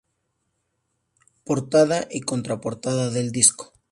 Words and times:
Portada 1.45 2.07
y 2.09 2.21
contraportada 2.21 3.11
del 3.11 3.31
disco. 3.31 3.71